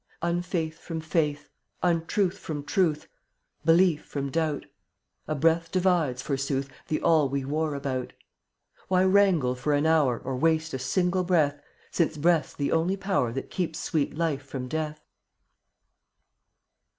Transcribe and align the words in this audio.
46 0.21 0.23
Unfaith 0.35 0.79
from 0.79 0.99
faith, 0.99 1.49
untruth 1.83 2.35
From 2.39 2.63
truth, 2.63 3.07
belief 3.63 4.03
from 4.03 4.31
doubt— 4.31 4.65
A 5.27 5.35
breath 5.35 5.71
divides, 5.71 6.23
forsooth, 6.23 6.71
The 6.87 6.99
all 7.01 7.29
we 7.29 7.45
war 7.45 7.75
about. 7.75 8.13
Why 8.87 9.03
wrangle 9.03 9.53
for 9.53 9.73
an 9.73 9.85
hour 9.85 10.17
Or 10.17 10.35
waste 10.37 10.73
a 10.73 10.79
single 10.79 11.23
breath, 11.23 11.61
Since 11.91 12.17
breath's 12.17 12.55
the 12.55 12.71
only 12.71 12.97
power 12.97 13.31
That 13.31 13.51
keeps 13.51 13.77
sweet 13.77 14.17
life 14.17 14.41
from 14.41 14.67
death? 14.67 15.05